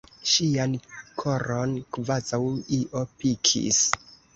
[0.35, 0.73] Ŝian
[1.25, 2.43] koron kvazaŭ
[2.83, 3.89] io pikis.